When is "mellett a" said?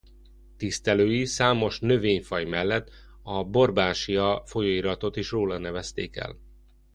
2.45-3.43